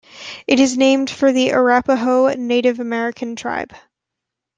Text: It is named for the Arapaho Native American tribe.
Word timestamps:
It 0.47 0.59
is 0.59 0.79
named 0.79 1.11
for 1.11 1.31
the 1.31 1.51
Arapaho 1.53 2.29
Native 2.33 2.79
American 2.79 3.35
tribe. 3.35 3.71